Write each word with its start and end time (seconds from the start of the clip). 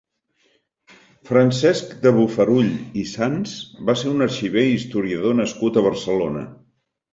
Francesc 1.29 1.91
de 2.05 2.13
Bofarull 2.15 2.71
i 3.03 3.05
Sans 3.11 3.55
va 3.91 3.97
ser 4.03 4.09
un 4.15 4.27
arxiver 4.29 4.67
i 4.71 4.75
historiador 4.81 5.41
nascut 5.45 5.81
a 5.83 5.87
Barcelona. 5.93 6.47